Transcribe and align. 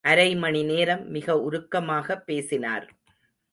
அரைமணி 0.03 0.63
நேரம் 0.65 1.09
மிக 1.09 1.35
உருக்கமாகப் 1.37 2.25
பேசினார். 2.25 2.87